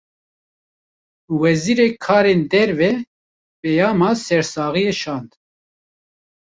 Wezîrê 1.41 1.87
karên 2.03 2.41
derve, 2.51 2.91
peyama 3.59 4.11
sersaxiyê 4.25 4.93
şand 4.99 5.29